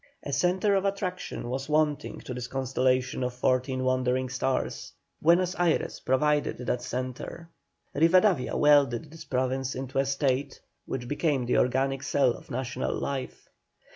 [0.23, 5.99] A centre of attraction was wanting to this constellation of fourteen wandering stars Buenos Ayres
[5.99, 7.49] provided that centre.
[7.93, 13.47] Rivadavia welded this province into a State, which became the organic cell of national life.